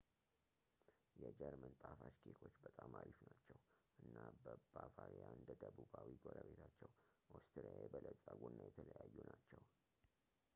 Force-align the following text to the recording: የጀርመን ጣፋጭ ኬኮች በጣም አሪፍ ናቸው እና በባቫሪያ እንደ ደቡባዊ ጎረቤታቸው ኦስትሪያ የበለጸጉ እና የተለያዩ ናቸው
የጀርመን 1.23 1.73
ጣፋጭ 1.81 2.13
ኬኮች 2.23 2.55
በጣም 2.63 2.95
አሪፍ 3.01 3.19
ናቸው 3.27 3.57
እና 4.05 4.17
በባቫሪያ 4.45 5.25
እንደ 5.37 5.49
ደቡባዊ 5.65 6.09
ጎረቤታቸው 6.25 6.91
ኦስትሪያ 7.39 7.75
የበለጸጉ 7.83 8.41
እና 8.53 8.59
የተለያዩ 8.71 9.15
ናቸው 9.31 9.61